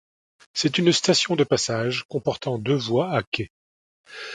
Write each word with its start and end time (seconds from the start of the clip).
C'est 0.55 0.79
une 0.79 0.91
station 0.93 1.35
de 1.35 1.43
passage 1.43 2.05
comportant 2.09 2.57
deux 2.57 2.73
voies 2.73 3.11
à 3.15 3.21
quai. 3.21 3.51